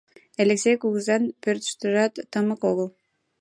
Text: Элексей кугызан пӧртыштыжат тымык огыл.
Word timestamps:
Элексей 0.41 0.75
кугызан 0.81 1.23
пӧртыштыжат 1.41 2.13
тымык 2.31 2.61
огыл. 2.69 2.89